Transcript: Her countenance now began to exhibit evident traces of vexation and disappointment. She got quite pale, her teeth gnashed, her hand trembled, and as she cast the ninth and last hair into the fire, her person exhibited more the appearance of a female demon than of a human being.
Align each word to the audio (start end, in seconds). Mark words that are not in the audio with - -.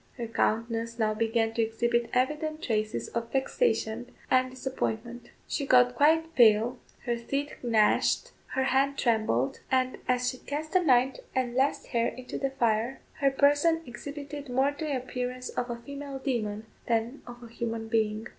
Her 0.17 0.25
countenance 0.25 0.97
now 0.97 1.13
began 1.13 1.53
to 1.53 1.61
exhibit 1.61 2.09
evident 2.11 2.63
traces 2.63 3.09
of 3.09 3.31
vexation 3.31 4.11
and 4.31 4.49
disappointment. 4.49 5.29
She 5.47 5.67
got 5.67 5.93
quite 5.93 6.33
pale, 6.33 6.79
her 7.05 7.15
teeth 7.17 7.53
gnashed, 7.61 8.31
her 8.55 8.63
hand 8.63 8.97
trembled, 8.97 9.59
and 9.69 9.99
as 10.07 10.27
she 10.27 10.39
cast 10.39 10.73
the 10.73 10.81
ninth 10.81 11.19
and 11.35 11.53
last 11.53 11.85
hair 11.85 12.07
into 12.07 12.39
the 12.39 12.49
fire, 12.49 12.99
her 13.19 13.29
person 13.29 13.83
exhibited 13.85 14.49
more 14.49 14.71
the 14.71 14.97
appearance 14.97 15.49
of 15.49 15.69
a 15.69 15.75
female 15.77 16.17
demon 16.17 16.65
than 16.87 17.21
of 17.27 17.43
a 17.43 17.53
human 17.53 17.87
being. 17.87 18.27